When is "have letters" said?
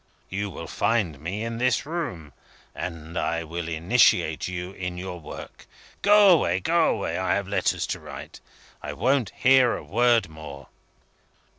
7.35-7.85